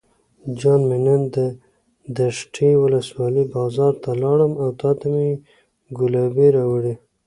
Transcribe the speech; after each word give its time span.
جان 0.59 0.81
مې 0.87 0.97
نن 1.05 1.21
دشټي 2.15 2.71
ولسوالۍ 2.77 3.43
بازار 3.53 3.93
ته 4.03 4.11
لاړم 4.21 4.53
او 4.63 4.69
تاته 4.81 5.07
مې 5.13 5.29
ګلابي 5.97 6.47
راوړې. 6.57 6.93